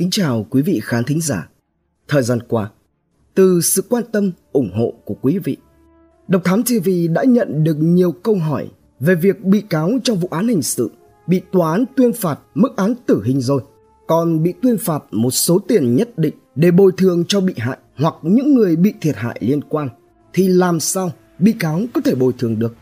[0.00, 1.48] Kính chào quý vị khán thính giả.
[2.08, 2.70] Thời gian qua,
[3.34, 5.56] từ sự quan tâm, ủng hộ của quý vị,
[6.28, 8.70] Độc Thám TV đã nhận được nhiều câu hỏi
[9.00, 10.90] về việc bị cáo trong vụ án hình sự
[11.26, 13.62] bị tòa án tuyên phạt mức án tử hình rồi,
[14.06, 17.78] còn bị tuyên phạt một số tiền nhất định để bồi thường cho bị hại
[17.96, 19.88] hoặc những người bị thiệt hại liên quan,
[20.32, 22.74] thì làm sao bị cáo có thể bồi thường được?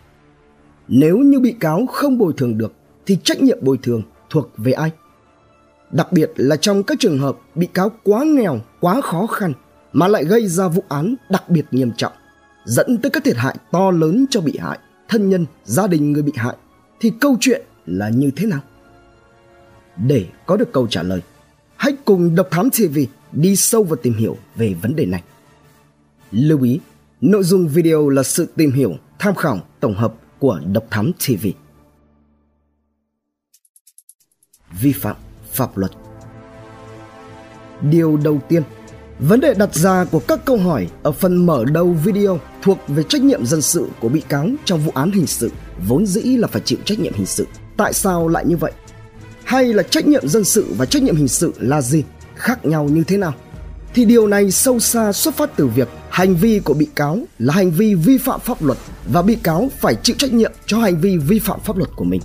[0.88, 2.72] Nếu như bị cáo không bồi thường được
[3.06, 4.90] thì trách nhiệm bồi thường thuộc về ai?
[5.90, 9.52] Đặc biệt là trong các trường hợp bị cáo quá nghèo, quá khó khăn
[9.92, 12.12] mà lại gây ra vụ án đặc biệt nghiêm trọng,
[12.64, 16.22] dẫn tới các thiệt hại to lớn cho bị hại, thân nhân, gia đình người
[16.22, 16.56] bị hại
[17.00, 18.60] thì câu chuyện là như thế nào?
[19.96, 21.22] Để có được câu trả lời,
[21.76, 22.98] hãy cùng Độc Thám TV
[23.32, 25.22] đi sâu vào tìm hiểu về vấn đề này.
[26.32, 26.80] Lưu ý,
[27.20, 31.46] nội dung video là sự tìm hiểu, tham khảo, tổng hợp của Độc Thám TV.
[34.80, 35.16] Vi phạm
[35.58, 35.92] pháp luật
[37.82, 38.62] Điều đầu tiên,
[39.18, 43.02] vấn đề đặt ra của các câu hỏi ở phần mở đầu video thuộc về
[43.02, 45.50] trách nhiệm dân sự của bị cáo trong vụ án hình sự
[45.86, 47.46] vốn dĩ là phải chịu trách nhiệm hình sự.
[47.76, 48.72] Tại sao lại như vậy?
[49.44, 52.04] Hay là trách nhiệm dân sự và trách nhiệm hình sự là gì?
[52.34, 53.34] Khác nhau như thế nào?
[53.94, 57.54] Thì điều này sâu xa xuất phát từ việc hành vi của bị cáo là
[57.54, 58.78] hành vi vi phạm pháp luật
[59.12, 62.04] và bị cáo phải chịu trách nhiệm cho hành vi vi phạm pháp luật của
[62.04, 62.20] mình.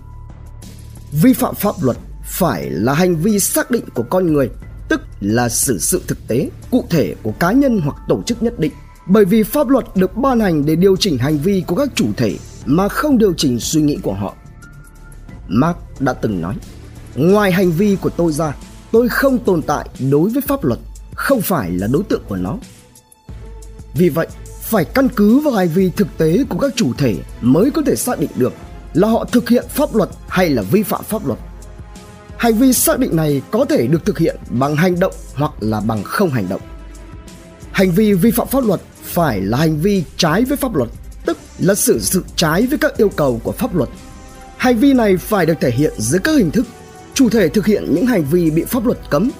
[1.12, 4.50] Vi phạm pháp luật phải là hành vi xác định của con người,
[4.90, 8.60] tức là xử sự thực tế, cụ thể của cá nhân hoặc tổ chức nhất
[8.60, 8.72] định.
[9.08, 12.08] Bởi vì pháp luật được ban hành để điều chỉnh hành vi của các chủ
[12.18, 14.36] thể mà không điều chỉnh suy nghĩ của họ.
[15.48, 16.56] Mark đã từng nói,
[17.16, 18.56] ngoài hành vi của tôi ra,
[18.92, 20.80] tôi không tồn tại đối với pháp luật,
[21.16, 22.58] không phải là đối tượng của nó.
[23.94, 24.28] Vì vậy,
[24.62, 27.96] phải căn cứ vào hành vi thực tế của các chủ thể mới có thể
[27.96, 28.54] xác định được
[28.94, 31.40] là họ thực hiện pháp luật hay là vi phạm pháp luật.
[32.44, 35.80] Hành vi xác định này có thể được thực hiện bằng hành động hoặc là
[35.80, 36.62] bằng không hành động.
[37.72, 40.90] Hành vi vi phạm pháp luật phải là hành vi trái với pháp luật,
[41.26, 43.90] tức là xử sự trái với các yêu cầu của pháp luật.
[44.58, 46.66] Hành vi này phải được thể hiện dưới các hình thức
[47.14, 49.32] chủ thể thực hiện những hành vi bị pháp luật cấm,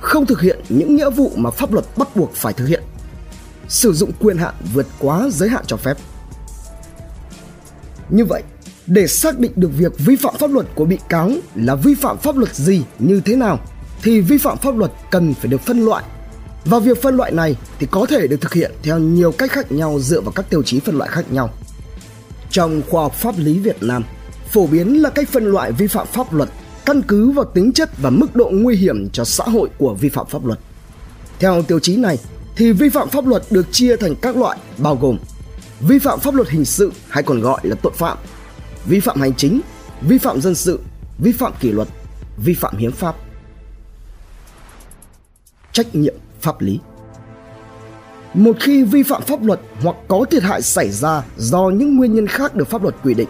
[0.00, 2.82] không thực hiện những nghĩa vụ mà pháp luật bắt buộc phải thực hiện,
[3.68, 5.96] sử dụng quyền hạn vượt quá giới hạn cho phép.
[8.10, 8.42] Như vậy,
[8.86, 12.18] để xác định được việc vi phạm pháp luật của bị cáo là vi phạm
[12.18, 13.60] pháp luật gì, như thế nào,
[14.02, 16.04] thì vi phạm pháp luật cần phải được phân loại.
[16.64, 19.72] Và việc phân loại này thì có thể được thực hiện theo nhiều cách khác
[19.72, 21.50] nhau dựa vào các tiêu chí phân loại khác nhau.
[22.50, 24.04] Trong khoa học pháp lý việt nam,
[24.52, 26.48] phổ biến là cách phân loại vi phạm pháp luật,
[26.84, 30.08] căn cứ vào tính chất và mức độ nguy hiểm cho xã hội của vi
[30.08, 30.58] phạm pháp luật.
[31.38, 32.18] Theo tiêu chí này,
[32.56, 35.18] thì vi phạm pháp luật được chia thành các loại, bao gồm
[35.80, 38.18] vi phạm pháp luật hình sự hay còn gọi là tội phạm
[38.86, 39.60] vi phạm hành chính,
[40.00, 40.80] vi phạm dân sự,
[41.18, 41.88] vi phạm kỷ luật,
[42.36, 43.16] vi phạm hiến pháp.
[45.72, 46.80] Trách nhiệm pháp lý
[48.34, 52.14] Một khi vi phạm pháp luật hoặc có thiệt hại xảy ra do những nguyên
[52.14, 53.28] nhân khác được pháp luật quy định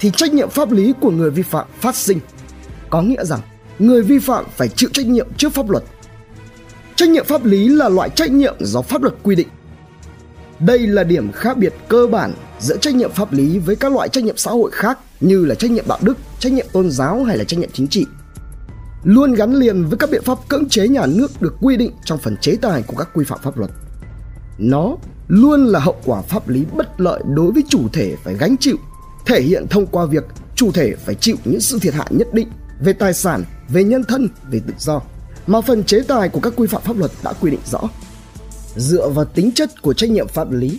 [0.00, 2.20] thì trách nhiệm pháp lý của người vi phạm phát sinh.
[2.90, 3.40] Có nghĩa rằng
[3.78, 5.84] người vi phạm phải chịu trách nhiệm trước pháp luật.
[6.96, 9.48] Trách nhiệm pháp lý là loại trách nhiệm do pháp luật quy định.
[10.60, 14.08] Đây là điểm khác biệt cơ bản giữa trách nhiệm pháp lý với các loại
[14.08, 17.24] trách nhiệm xã hội khác như là trách nhiệm đạo đức, trách nhiệm tôn giáo
[17.24, 18.06] hay là trách nhiệm chính trị.
[19.04, 22.18] Luôn gắn liền với các biện pháp cưỡng chế nhà nước được quy định trong
[22.18, 23.70] phần chế tài của các quy phạm pháp luật.
[24.58, 24.96] Nó
[25.28, 28.76] luôn là hậu quả pháp lý bất lợi đối với chủ thể phải gánh chịu,
[29.26, 30.24] thể hiện thông qua việc
[30.54, 32.48] chủ thể phải chịu những sự thiệt hại nhất định
[32.80, 35.00] về tài sản, về nhân thân, về tự do
[35.46, 37.80] mà phần chế tài của các quy phạm pháp luật đã quy định rõ.
[38.78, 40.78] Dựa vào tính chất của trách nhiệm pháp lý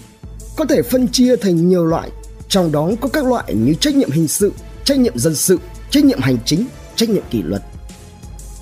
[0.58, 2.10] có thể phân chia thành nhiều loại,
[2.50, 4.52] trong đó có các loại như trách nhiệm hình sự,
[4.84, 6.66] trách nhiệm dân sự, trách nhiệm hành chính,
[6.96, 7.62] trách nhiệm kỷ luật.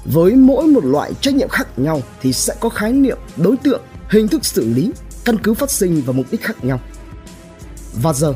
[0.06, 3.82] Với mỗi một loại trách nhiệm khác nhau thì sẽ có khái niệm, đối tượng,
[4.10, 4.92] hình thức xử lý,
[5.26, 6.80] căn cứ phát sinh và mục đích khác nhau.
[8.02, 8.34] Và giờ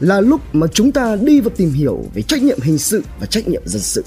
[0.00, 3.26] là lúc mà chúng ta đi vào tìm hiểu về trách nhiệm hình sự và
[3.26, 4.04] trách nhiệm dân sự.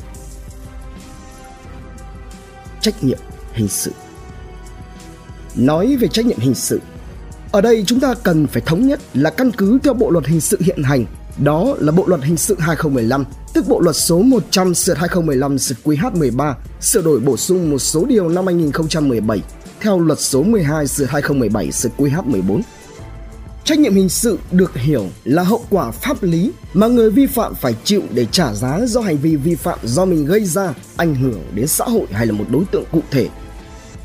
[2.82, 3.20] Trách nhiệm
[3.54, 3.92] hình sự
[5.56, 6.80] Nói về trách nhiệm hình sự
[7.52, 10.42] ở đây chúng ta cần phải thống nhất là căn cứ theo Bộ luật hình
[10.42, 11.06] sự hiện hành,
[11.38, 15.76] đó là Bộ luật hình sự 2015, tức Bộ luật số 100 sửa 2015 sửa
[15.84, 19.42] QH13, sửa đổi bổ sung một số điều năm 2017
[19.82, 22.62] theo luật số 12 sửa 2017 sửa QH14.
[23.64, 27.56] Trách nhiệm hình sự được hiểu là hậu quả pháp lý mà người vi phạm
[27.56, 31.16] phải chịu để trả giá do hành vi vi phạm do mình gây ra ảnh
[31.16, 33.28] hưởng đến xã hội hay là một đối tượng cụ thể.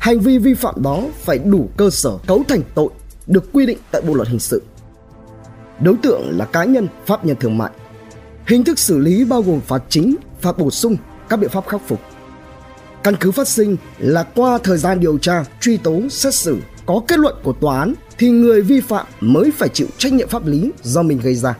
[0.07, 2.89] Hành vi vi phạm đó phải đủ cơ sở cấu thành tội
[3.27, 4.61] được quy định tại Bộ luật hình sự.
[5.79, 7.71] Đối tượng là cá nhân, pháp nhân thương mại.
[8.45, 10.97] Hình thức xử lý bao gồm phạt chính, phạt bổ sung,
[11.29, 11.99] các biện pháp khắc phục.
[13.03, 17.01] căn cứ phát sinh là qua thời gian điều tra, truy tố, xét xử có
[17.07, 20.45] kết luận của tòa án thì người vi phạm mới phải chịu trách nhiệm pháp
[20.45, 21.57] lý do mình gây ra.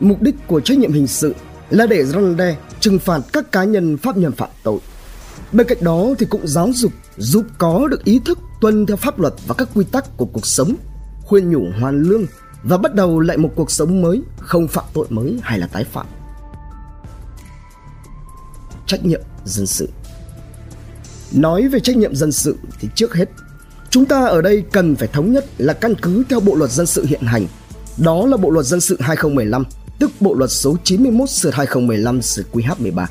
[0.00, 1.34] Mục đích của trách nhiệm hình sự
[1.70, 4.78] là để răn đe, trừng phạt các cá nhân pháp nhân phạm tội.
[5.52, 9.18] Bên cạnh đó thì cũng giáo dục giúp có được ý thức tuân theo pháp
[9.18, 10.74] luật và các quy tắc của cuộc sống,
[11.22, 12.26] khuyên nhủ hoàn lương
[12.62, 15.84] và bắt đầu lại một cuộc sống mới, không phạm tội mới hay là tái
[15.84, 16.06] phạm.
[18.86, 19.88] Trách nhiệm dân sự
[21.32, 23.28] Nói về trách nhiệm dân sự thì trước hết
[23.94, 26.86] Chúng ta ở đây cần phải thống nhất là căn cứ theo Bộ luật dân
[26.86, 27.46] sự hiện hành.
[27.98, 29.64] Đó là Bộ luật dân sự 2015,
[29.98, 33.06] tức Bộ luật số 91 sửa 2015 sửa QH13.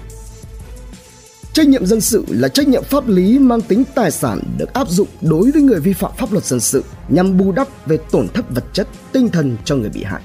[1.53, 4.89] Trách nhiệm dân sự là trách nhiệm pháp lý mang tính tài sản được áp
[4.89, 8.27] dụng đối với người vi phạm pháp luật dân sự nhằm bù đắp về tổn
[8.27, 10.21] thất vật chất, tinh thần cho người bị hại.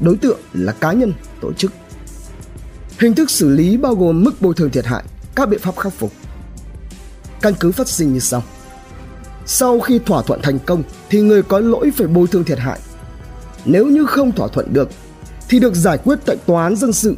[0.00, 1.72] Đối tượng là cá nhân, tổ chức.
[2.98, 5.04] Hình thức xử lý bao gồm mức bồi thường thiệt hại,
[5.34, 6.12] các biện pháp khắc phục.
[7.40, 8.42] Căn cứ phát sinh như sau.
[9.46, 12.80] Sau khi thỏa thuận thành công thì người có lỗi phải bồi thường thiệt hại.
[13.64, 14.88] Nếu như không thỏa thuận được
[15.48, 17.14] thì được giải quyết tại tòa án dân sự.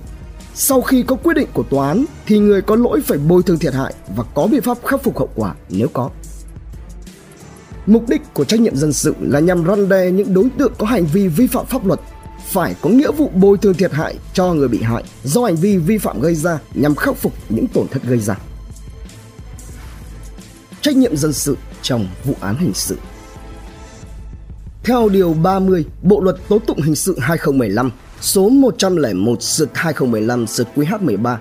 [0.55, 3.59] Sau khi có quyết định của tòa án, thì người có lỗi phải bồi thường
[3.59, 6.11] thiệt hại và có biện pháp khắc phục hậu quả nếu có.
[7.87, 10.87] Mục đích của trách nhiệm dân sự là nhằm răn đe những đối tượng có
[10.87, 12.01] hành vi vi phạm pháp luật
[12.53, 15.77] phải có nghĩa vụ bồi thường thiệt hại cho người bị hại do hành vi
[15.77, 18.39] vi phạm gây ra nhằm khắc phục những tổn thất gây ra.
[20.81, 22.97] Trách nhiệm dân sự trong vụ án hình sự.
[24.83, 30.69] Theo Điều 30 Bộ Luật Tố Tụng Hình sự 2015 số 101 sượt 2015 sượt
[30.75, 31.37] QH13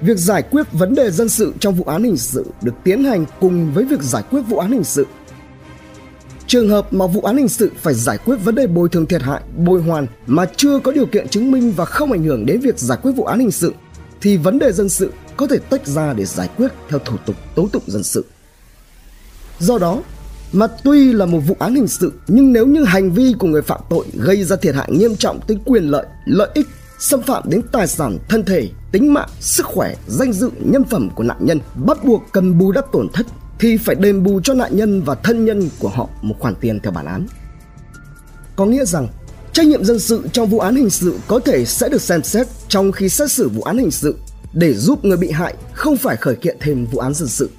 [0.00, 3.24] Việc giải quyết vấn đề dân sự trong vụ án hình sự được tiến hành
[3.40, 5.06] cùng với việc giải quyết vụ án hình sự.
[6.46, 9.22] Trường hợp mà vụ án hình sự phải giải quyết vấn đề bồi thường thiệt
[9.22, 12.60] hại, bồi hoàn mà chưa có điều kiện chứng minh và không ảnh hưởng đến
[12.60, 13.74] việc giải quyết vụ án hình sự
[14.20, 17.36] thì vấn đề dân sự có thể tách ra để giải quyết theo thủ tục
[17.54, 18.24] tố tụng dân sự.
[19.58, 20.02] Do đó,
[20.52, 23.62] mà tuy là một vụ án hình sự nhưng nếu như hành vi của người
[23.62, 26.66] phạm tội gây ra thiệt hại nghiêm trọng tới quyền lợi, lợi ích,
[26.98, 31.10] xâm phạm đến tài sản, thân thể, tính mạng, sức khỏe, danh dự, nhân phẩm
[31.14, 33.26] của nạn nhân bắt buộc cần bù đắp tổn thất
[33.58, 36.80] thì phải đền bù cho nạn nhân và thân nhân của họ một khoản tiền
[36.80, 37.26] theo bản án.
[38.56, 39.08] Có nghĩa rằng
[39.52, 42.46] trách nhiệm dân sự trong vụ án hình sự có thể sẽ được xem xét
[42.68, 44.16] trong khi xét xử vụ án hình sự
[44.52, 47.50] để giúp người bị hại không phải khởi kiện thêm vụ án dân sự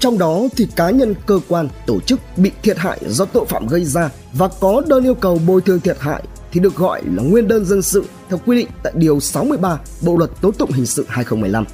[0.00, 3.66] trong đó thì cá nhân, cơ quan, tổ chức bị thiệt hại do tội phạm
[3.66, 7.22] gây ra và có đơn yêu cầu bồi thường thiệt hại thì được gọi là
[7.22, 10.86] nguyên đơn dân sự theo quy định tại Điều 63 Bộ Luật Tố Tụng Hình
[10.86, 11.64] sự 2015.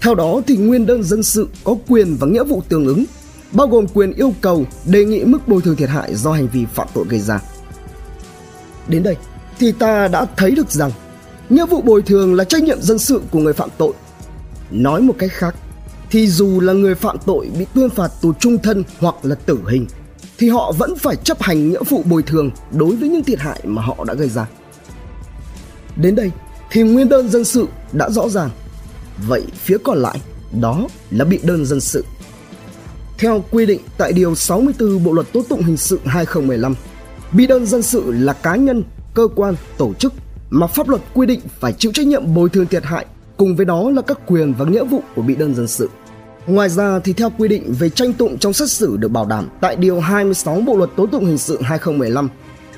[0.00, 3.04] Theo đó thì nguyên đơn dân sự có quyền và nghĩa vụ tương ứng,
[3.52, 6.64] bao gồm quyền yêu cầu đề nghị mức bồi thường thiệt hại do hành vi
[6.74, 7.40] phạm tội gây ra.
[8.88, 9.16] Đến đây
[9.58, 10.90] thì ta đã thấy được rằng
[11.50, 13.92] nghĩa vụ bồi thường là trách nhiệm dân sự của người phạm tội.
[14.70, 15.54] Nói một cách khác,
[16.10, 19.58] thì dù là người phạm tội bị tuyên phạt tù trung thân hoặc là tử
[19.68, 19.86] hình
[20.38, 23.60] thì họ vẫn phải chấp hành nghĩa vụ bồi thường đối với những thiệt hại
[23.64, 24.46] mà họ đã gây ra.
[25.96, 26.30] Đến đây
[26.70, 28.50] thì nguyên đơn dân sự đã rõ ràng.
[29.28, 30.20] Vậy phía còn lại
[30.60, 32.04] đó là bị đơn dân sự.
[33.18, 36.74] Theo quy định tại Điều 64 Bộ Luật Tố Tụng Hình sự 2015,
[37.32, 38.82] bị đơn dân sự là cá nhân,
[39.14, 40.12] cơ quan, tổ chức
[40.50, 43.06] mà pháp luật quy định phải chịu trách nhiệm bồi thường thiệt hại
[43.36, 45.88] cùng với đó là các quyền và nghĩa vụ của bị đơn dân sự.
[46.46, 49.48] Ngoài ra thì theo quy định về tranh tụng trong xét xử được bảo đảm
[49.60, 52.28] tại Điều 26 Bộ Luật Tố Tụng Hình sự 2015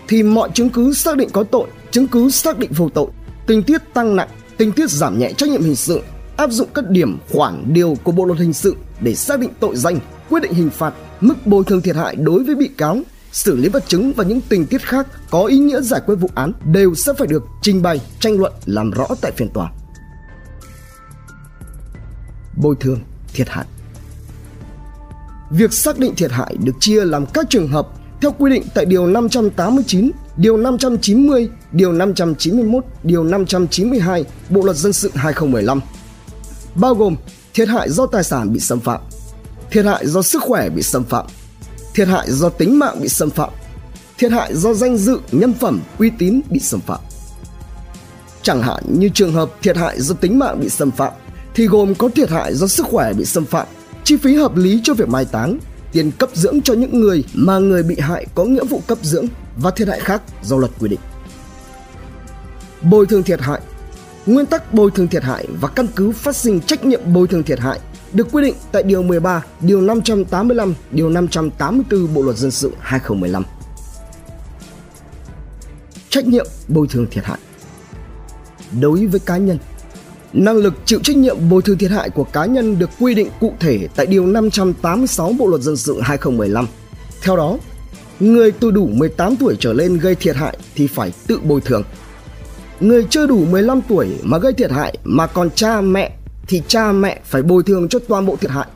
[0.08, 3.06] thì mọi chứng cứ xác định có tội, chứng cứ xác định vô tội,
[3.46, 6.00] tình tiết tăng nặng, tình tiết giảm nhẹ trách nhiệm hình sự
[6.36, 9.76] áp dụng các điểm khoản điều của Bộ luật hình sự để xác định tội
[9.76, 9.98] danh,
[10.30, 12.98] quyết định hình phạt, mức bồi thường thiệt hại đối với bị cáo,
[13.32, 16.30] xử lý vật chứng và những tình tiết khác có ý nghĩa giải quyết vụ
[16.34, 19.70] án đều sẽ phải được trình bày, tranh luận làm rõ tại phiên tòa.
[22.56, 23.00] Bồi thường,
[23.34, 23.64] thiệt hại.
[25.50, 27.88] Việc xác định thiệt hại được chia làm các trường hợp
[28.20, 34.92] theo quy định tại Điều 589, Điều 590, Điều 591, Điều 592 Bộ Luật Dân
[34.92, 35.80] sự 2015.
[36.74, 37.16] Bao gồm
[37.54, 39.00] thiệt hại do tài sản bị xâm phạm,
[39.70, 41.26] thiệt hại do sức khỏe bị xâm phạm,
[41.94, 43.50] thiệt hại do tính mạng bị xâm phạm,
[44.18, 47.00] thiệt hại do danh dự, nhân phẩm, uy tín bị xâm phạm.
[48.42, 51.12] Chẳng hạn như trường hợp thiệt hại do tính mạng bị xâm phạm
[51.58, 53.66] thì gồm có thiệt hại do sức khỏe bị xâm phạm,
[54.04, 55.58] chi phí hợp lý cho việc mai táng,
[55.92, 59.26] tiền cấp dưỡng cho những người mà người bị hại có nghĩa vụ cấp dưỡng
[59.56, 61.00] và thiệt hại khác do luật quy định.
[62.82, 63.60] Bồi thường thiệt hại
[64.26, 67.42] Nguyên tắc bồi thường thiệt hại và căn cứ phát sinh trách nhiệm bồi thường
[67.42, 67.80] thiệt hại
[68.12, 73.44] được quy định tại Điều 13, Điều 585, Điều 584 Bộ Luật Dân sự 2015.
[76.08, 77.38] Trách nhiệm bồi thường thiệt hại
[78.80, 79.58] Đối với cá nhân
[80.32, 83.28] Năng lực chịu trách nhiệm bồi thường thiệt hại của cá nhân được quy định
[83.40, 86.66] cụ thể tại Điều 586 Bộ Luật Dân sự 2015.
[87.22, 87.58] Theo đó,
[88.20, 91.82] người từ đủ 18 tuổi trở lên gây thiệt hại thì phải tự bồi thường.
[92.80, 96.16] Người chưa đủ 15 tuổi mà gây thiệt hại mà còn cha mẹ
[96.48, 98.66] thì cha mẹ phải bồi thường cho toàn bộ thiệt hại.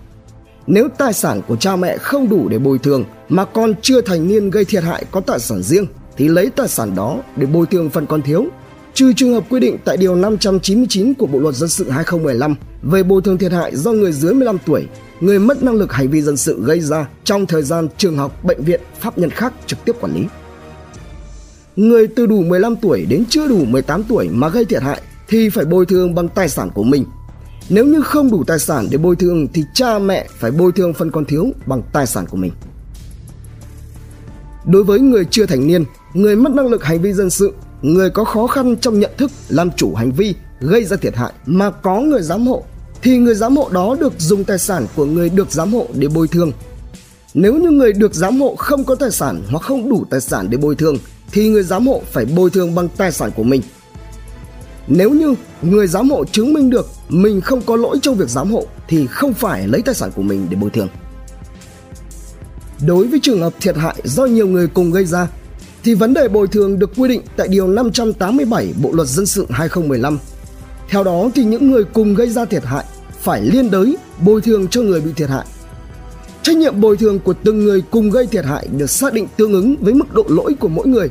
[0.66, 4.28] Nếu tài sản của cha mẹ không đủ để bồi thường mà con chưa thành
[4.28, 7.66] niên gây thiệt hại có tài sản riêng thì lấy tài sản đó để bồi
[7.66, 8.46] thường phần còn thiếu
[8.94, 13.02] trừ trường hợp quy định tại Điều 599 của Bộ Luật Dân sự 2015 về
[13.02, 14.86] bồi thường thiệt hại do người dưới 15 tuổi,
[15.20, 18.44] người mất năng lực hành vi dân sự gây ra trong thời gian trường học,
[18.44, 20.24] bệnh viện, pháp nhân khác trực tiếp quản lý.
[21.76, 25.48] Người từ đủ 15 tuổi đến chưa đủ 18 tuổi mà gây thiệt hại thì
[25.48, 27.04] phải bồi thường bằng tài sản của mình.
[27.68, 30.94] Nếu như không đủ tài sản để bồi thường thì cha mẹ phải bồi thường
[30.94, 32.52] phần còn thiếu bằng tài sản của mình.
[34.66, 35.84] Đối với người chưa thành niên,
[36.14, 39.30] người mất năng lực hành vi dân sự người có khó khăn trong nhận thức,
[39.48, 42.64] làm chủ hành vi, gây ra thiệt hại mà có người giám hộ,
[43.02, 46.08] thì người giám hộ đó được dùng tài sản của người được giám hộ để
[46.08, 46.52] bồi thường.
[47.34, 50.50] Nếu như người được giám hộ không có tài sản hoặc không đủ tài sản
[50.50, 50.96] để bồi thường,
[51.32, 53.62] thì người giám hộ phải bồi thường bằng tài sản của mình.
[54.86, 58.50] Nếu như người giám hộ chứng minh được mình không có lỗi trong việc giám
[58.50, 60.88] hộ, thì không phải lấy tài sản của mình để bồi thường.
[62.86, 65.28] Đối với trường hợp thiệt hại do nhiều người cùng gây ra
[65.84, 69.46] thì vấn đề bồi thường được quy định tại Điều 587 Bộ Luật Dân sự
[69.50, 70.18] 2015.
[70.88, 72.84] Theo đó thì những người cùng gây ra thiệt hại
[73.20, 75.44] phải liên đới bồi thường cho người bị thiệt hại.
[76.42, 79.52] Trách nhiệm bồi thường của từng người cùng gây thiệt hại được xác định tương
[79.52, 81.10] ứng với mức độ lỗi của mỗi người.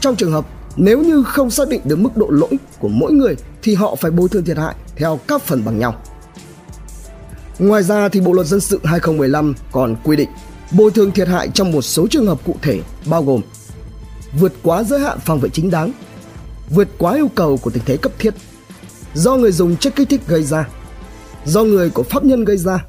[0.00, 0.46] Trong trường hợp
[0.76, 4.10] nếu như không xác định được mức độ lỗi của mỗi người thì họ phải
[4.10, 6.02] bồi thường thiệt hại theo các phần bằng nhau.
[7.58, 10.28] Ngoài ra thì Bộ luật dân sự 2015 còn quy định
[10.72, 13.40] bồi thường thiệt hại trong một số trường hợp cụ thể bao gồm
[14.38, 15.92] vượt quá giới hạn phòng vệ chính đáng,
[16.70, 18.34] vượt quá yêu cầu của tình thế cấp thiết,
[19.14, 20.68] do người dùng chất kích thích gây ra,
[21.44, 22.84] do người của pháp nhân gây ra,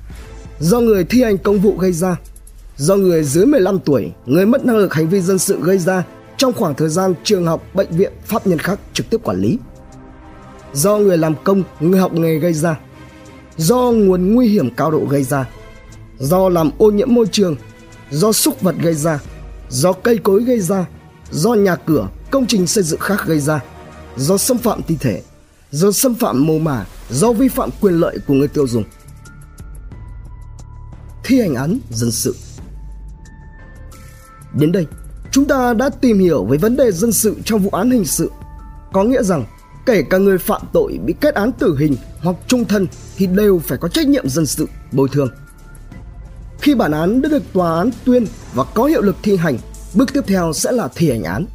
[0.60, 2.20] do người thi hành công vụ gây ra,
[2.78, 6.04] do người dưới 15 tuổi, người mất năng lực hành vi dân sự gây ra
[6.38, 9.58] trong khoảng thời gian trường học, bệnh viện, pháp nhân khác trực tiếp quản lý.
[10.74, 12.80] Do người làm công, người học nghề gây ra,
[13.58, 15.50] do nguồn nguy hiểm cao độ gây ra,
[16.20, 17.56] do làm ô nhiễm môi trường,
[18.12, 19.20] do súc vật gây ra,
[19.70, 20.86] do cây cối gây ra,
[21.34, 23.60] do nhà cửa, công trình xây dựng khác gây ra,
[24.18, 25.22] do xâm phạm thi thể,
[25.72, 28.84] do xâm phạm mồ mả, do vi phạm quyền lợi của người tiêu dùng.
[31.24, 32.36] Thi hành án dân sự
[34.54, 34.88] Đến đây,
[35.32, 38.32] chúng ta đã tìm hiểu về vấn đề dân sự trong vụ án hình sự.
[38.94, 39.46] Có nghĩa rằng,
[39.86, 42.88] kể cả người phạm tội bị kết án tử hình hoặc trung thân
[43.18, 45.30] thì đều phải có trách nhiệm dân sự bồi thường.
[46.62, 49.58] Khi bản án đã được tòa án tuyên và có hiệu lực thi hành
[49.94, 51.46] Bước tiếp theo sẽ là thi hành án.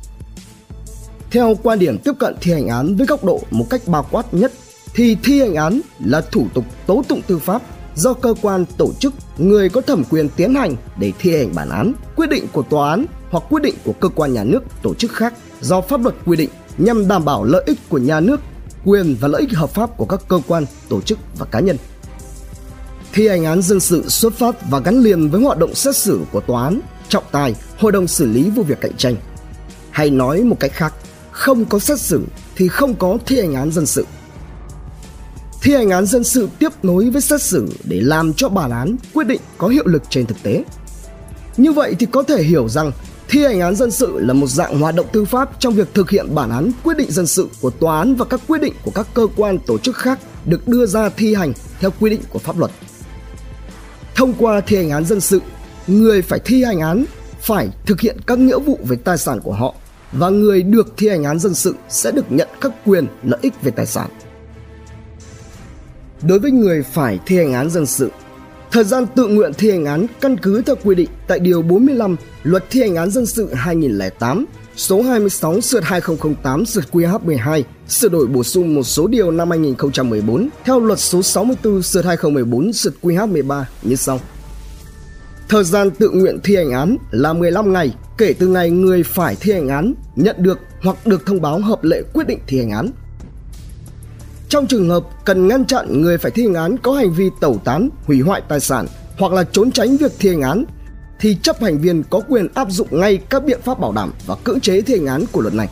[1.30, 4.34] Theo quan điểm tiếp cận thi hành án với góc độ một cách bao quát
[4.34, 4.52] nhất
[4.94, 7.62] thì thi hành án là thủ tục tố tụng tư pháp
[7.94, 11.70] do cơ quan tổ chức người có thẩm quyền tiến hành để thi hành bản
[11.70, 14.94] án, quyết định của tòa án hoặc quyết định của cơ quan nhà nước, tổ
[14.94, 18.40] chức khác do pháp luật quy định nhằm đảm bảo lợi ích của nhà nước,
[18.84, 21.76] quyền và lợi ích hợp pháp của các cơ quan, tổ chức và cá nhân.
[23.12, 26.20] Thi hành án dân sự xuất phát và gắn liền với hoạt động xét xử
[26.32, 29.16] của tòa án trọng tài, hội đồng xử lý vụ việc cạnh tranh.
[29.90, 30.94] Hay nói một cách khác,
[31.30, 32.22] không có xét xử
[32.56, 34.06] thì không có thi hành án dân sự.
[35.62, 38.96] Thi hành án dân sự tiếp nối với xét xử để làm cho bản án
[39.14, 40.64] quyết định có hiệu lực trên thực tế.
[41.56, 42.92] Như vậy thì có thể hiểu rằng
[43.28, 46.10] thi hành án dân sự là một dạng hoạt động tư pháp trong việc thực
[46.10, 48.90] hiện bản án quyết định dân sự của tòa án và các quyết định của
[48.90, 52.38] các cơ quan tổ chức khác được đưa ra thi hành theo quy định của
[52.38, 52.70] pháp luật.
[54.14, 55.40] Thông qua thi hành án dân sự
[55.88, 57.04] người phải thi hành án
[57.40, 59.74] phải thực hiện các nghĩa vụ về tài sản của họ
[60.12, 63.62] và người được thi hành án dân sự sẽ được nhận các quyền lợi ích
[63.62, 64.10] về tài sản.
[66.22, 68.10] Đối với người phải thi hành án dân sự,
[68.70, 72.16] thời gian tự nguyện thi hành án căn cứ theo quy định tại Điều 45
[72.42, 78.26] Luật Thi hành án dân sự 2008 số 26 sượt 2008 sượt QH12 sửa đổi
[78.26, 83.64] bổ sung một số điều năm 2014 theo luật số 64 sượt 2014 sượt QH13
[83.82, 84.20] như sau.
[85.48, 89.36] Thời gian tự nguyện thi hành án là 15 ngày kể từ ngày người phải
[89.40, 92.70] thi hành án nhận được hoặc được thông báo hợp lệ quyết định thi hành
[92.70, 92.90] án.
[94.48, 97.58] Trong trường hợp cần ngăn chặn người phải thi hành án có hành vi tẩu
[97.64, 98.86] tán, hủy hoại tài sản
[99.18, 100.64] hoặc là trốn tránh việc thi hành án
[101.20, 104.36] thì chấp hành viên có quyền áp dụng ngay các biện pháp bảo đảm và
[104.44, 105.68] cưỡng chế thi hành án của luật này.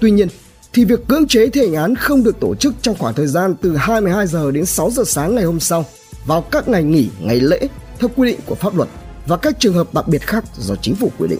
[0.00, 0.28] Tuy nhiên,
[0.72, 3.54] thì việc cưỡng chế thi hành án không được tổ chức trong khoảng thời gian
[3.62, 5.84] từ 22 giờ đến 6 giờ sáng ngày hôm sau
[6.26, 8.88] vào các ngày nghỉ, ngày lễ theo quy định của pháp luật
[9.26, 11.38] và các trường hợp đặc biệt khác do chính phủ quy định.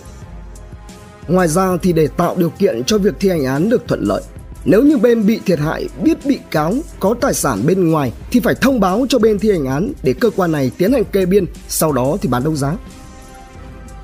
[1.28, 4.22] Ngoài ra thì để tạo điều kiện cho việc thi hành án được thuận lợi,
[4.64, 8.40] Nếu như bên bị thiệt hại biết bị cáo có tài sản bên ngoài thì
[8.40, 11.26] phải thông báo cho bên thi hành án để cơ quan này tiến hành kê
[11.26, 12.76] biên, sau đó thì bán đấu giá.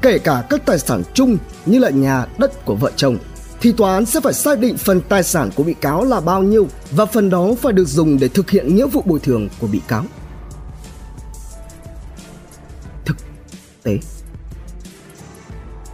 [0.03, 3.19] Kể cả các tài sản chung như là nhà, đất của vợ chồng
[3.61, 6.43] thì tòa án sẽ phải xác định phần tài sản của bị cáo là bao
[6.43, 9.67] nhiêu và phần đó phải được dùng để thực hiện nghĩa vụ bồi thường của
[9.67, 10.05] bị cáo.
[13.83, 13.99] Tế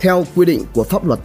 [0.00, 1.20] Theo quy định của pháp luật,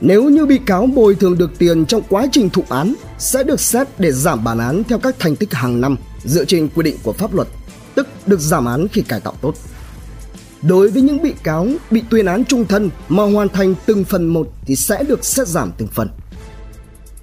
[0.00, 3.60] nếu như bị cáo bồi thường được tiền trong quá trình thụ án sẽ được
[3.60, 6.96] xét để giảm bản án theo các thành tích hàng năm dựa trên quy định
[7.02, 7.48] của pháp luật,
[7.94, 9.54] tức được giảm án khi cải tạo tốt.
[10.62, 14.26] Đối với những bị cáo bị tuyên án trung thân mà hoàn thành từng phần
[14.26, 16.08] một thì sẽ được xét giảm từng phần.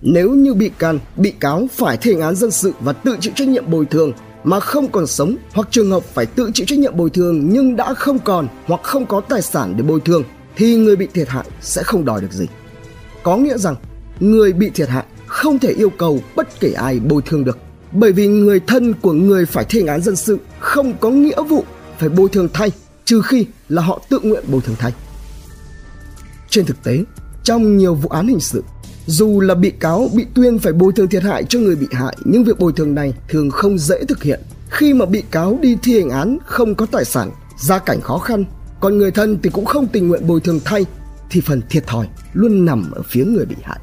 [0.02, 3.34] Nếu như bị can, bị cáo phải thi hành án dân sự và tự chịu
[3.36, 4.12] trách nhiệm bồi thường
[4.46, 7.76] mà không còn sống hoặc trường hợp phải tự chịu trách nhiệm bồi thường nhưng
[7.76, 10.24] đã không còn hoặc không có tài sản để bồi thường
[10.56, 12.46] thì người bị thiệt hại sẽ không đòi được gì.
[13.24, 13.76] Có nghĩa rằng
[14.20, 17.58] người bị thiệt hại không thể yêu cầu bất kể ai bồi thường được
[17.92, 21.42] bởi vì người thân của người phải thi hành án dân sự không có nghĩa
[21.44, 21.64] vụ
[21.98, 22.72] phải bồi thường thay
[23.06, 24.94] trừ khi là họ tự nguyện bồi thường thay.
[26.50, 27.04] Trên thực tế,
[27.44, 28.64] trong nhiều vụ án hình sự,
[29.08, 32.18] dù là bị cáo bị tuyên phải bồi thường thiệt hại cho người bị hại
[32.26, 35.78] nhưng việc bồi thường này thường không dễ thực hiện khi mà bị cáo đi
[35.84, 38.46] thi hành án không có tài sản, gia cảnh khó khăn,
[38.80, 40.86] còn người thân thì cũng không tình nguyện bồi thường thay
[41.30, 43.80] thì phần thiệt thòi luôn nằm ở phía người bị hại.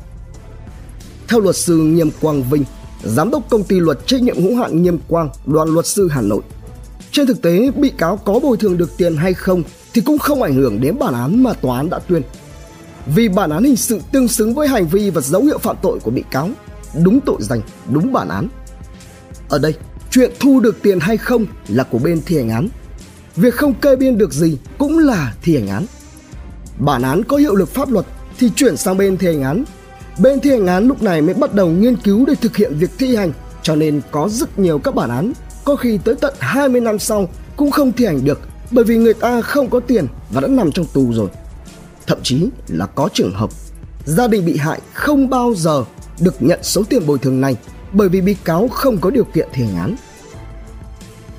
[1.29, 2.65] Theo luật sư Nghiêm Quang Vinh,
[3.05, 6.21] giám đốc công ty luật trách nhiệm hữu hạn Nghiêm Quang, đoàn luật sư Hà
[6.21, 6.43] Nội,
[7.13, 9.63] trên thực tế, bị cáo có bồi thường được tiền hay không
[9.95, 12.23] thì cũng không ảnh hưởng đến bản án mà tòa án đã tuyên.
[13.07, 15.99] Vì bản án hình sự tương xứng với hành vi và dấu hiệu phạm tội
[16.03, 16.51] của bị cáo,
[17.03, 17.61] đúng tội danh,
[17.93, 18.49] đúng bản án.
[19.49, 19.75] Ở đây,
[20.11, 22.69] chuyện thu được tiền hay không là của bên thi hành án.
[23.37, 25.87] Việc không kê biên được gì cũng là thi hành án.
[26.79, 28.07] Bản án có hiệu lực pháp luật
[28.39, 29.65] thì chuyển sang bên thi hành án.
[30.19, 32.91] Bên thi hành án lúc này mới bắt đầu nghiên cứu để thực hiện việc
[32.99, 33.33] thi hành,
[33.63, 35.33] cho nên có rất nhiều các bản án
[35.65, 39.15] có khi tới tận 20 năm sau cũng không thi hành được bởi vì người
[39.15, 41.29] ta không có tiền và đã nằm trong tù rồi.
[42.07, 43.51] Thậm chí là có trường hợp
[44.05, 45.85] gia đình bị hại không bao giờ
[46.21, 47.57] được nhận số tiền bồi thường này
[47.93, 49.97] bởi vì bị cáo không có điều kiện thi hành án.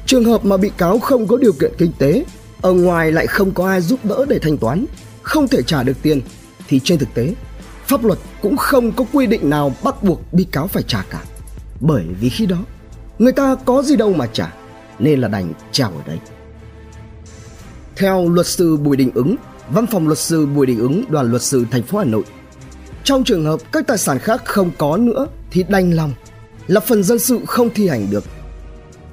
[0.06, 2.26] Trường hợp mà bị cáo không có điều kiện kinh tế,
[2.62, 4.86] ở ngoài lại không có ai giúp đỡ để thanh toán,
[5.22, 6.22] không thể trả được tiền
[6.68, 7.34] thì trên thực tế
[7.86, 11.24] pháp luật cũng không có quy định nào bắt buộc bị cáo phải trả cả.
[11.80, 12.58] Bởi vì khi đó
[13.20, 14.54] Người ta có gì đâu mà trả
[15.00, 16.20] Nên là đành treo ở đây
[17.96, 19.36] Theo luật sư Bùi Đình Ứng
[19.70, 22.24] Văn phòng luật sư Bùi Đình Ứng, đoàn luật sư thành phố Hà Nội.
[23.04, 26.14] Trong trường hợp các tài sản khác không có nữa Thì đành lòng
[26.68, 28.24] Là phần dân sự không thi hành được.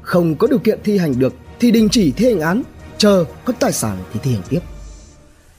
[0.02, 2.62] Không có điều kiện thi hành được Thì đình chỉ thi hành án,
[2.98, 4.60] Chờ có tài sản thì thi hành tiếp.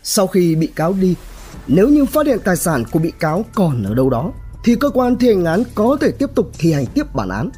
[0.03, 1.15] Sau khi bị cáo đi,
[1.67, 4.31] Nếu như phát hiện tài sản của bị cáo còn ở đâu đó
[4.63, 7.49] thì cơ quan thi hành án có thể tiếp tục thi hành tiếp bản án.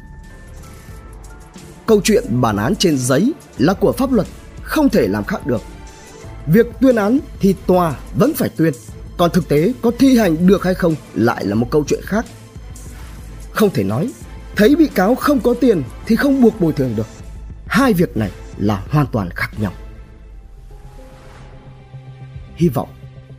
[1.86, 4.26] Câu chuyện bản án trên giấy là của pháp luật,
[4.62, 5.62] không thể làm khác được
[6.46, 8.72] việc tuyên án thì tòa vẫn phải tuyên
[9.16, 12.26] còn thực tế có thi hành được hay không lại là một câu chuyện khác
[13.50, 14.12] không thể nói,
[14.56, 17.06] thấy bị cáo không có tiền thì không buộc bồi thường được
[17.66, 19.72] hai việc này là hoàn toàn khác nhau
[22.54, 22.88] hy vọng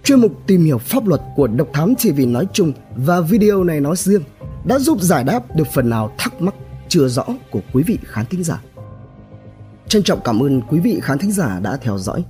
[0.03, 3.81] chuyên mục tìm hiểu pháp luật của độc thám tv nói chung và video này
[3.81, 4.21] nói riêng
[4.65, 6.55] đã giúp giải đáp được phần nào thắc mắc
[6.89, 8.61] chưa rõ của quý vị khán thính giả.
[9.87, 12.23] Trân trọng cảm ơn quý vị khán thính giả đã theo dõi.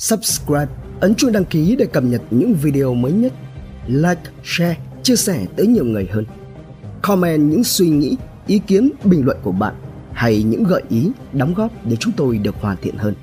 [0.00, 0.66] Subscribe,
[1.00, 3.32] ấn chuông đăng ký để cập nhật những video mới nhất.
[3.86, 6.24] Like, share, chia sẻ tới nhiều người hơn.
[7.02, 9.74] Comment những suy nghĩ, ý kiến, bình luận của bạn
[10.12, 13.14] hay những gợi ý, đóng góp để chúng tôi được hoàn thiện hơn.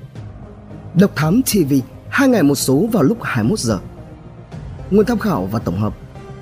[0.94, 1.74] Độc Thám TV,
[2.08, 3.78] hai ngày một số vào lúc 21 giờ.
[4.90, 5.94] Nguồn tham khảo và tổng hợp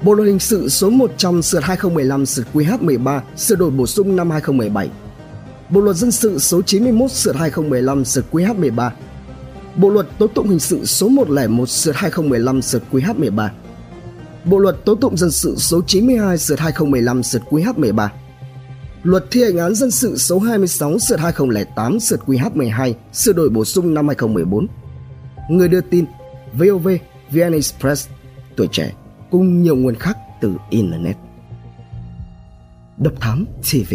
[0.03, 4.31] Bộ luật hình sự số 100 sửa 2015 sửa QH13 sửa đổi bổ sung năm
[4.31, 4.91] 2017.
[5.71, 8.91] Bộ luật dân sự số 91 sửa 2015 sửa QH13.
[9.77, 13.49] Bộ luật tố tụng hình sự số 101 sượt 2015 sượt QH13.
[14.45, 18.09] Bộ luật tố tụng dân sự số 92 sượt 2015 sượt QH13.
[19.03, 23.65] Luật thi hành án dân sự số 26 sượt 2008 sượt QH12 sửa đổi bổ
[23.65, 24.67] sung năm 2014.
[25.51, 26.05] Người đưa tin
[26.53, 26.89] VOV,
[27.31, 28.09] VN Express,
[28.57, 28.93] tuổi trẻ
[29.31, 31.17] cùng nhiều nguồn khác từ Internet.
[32.99, 33.95] Độc Thám TV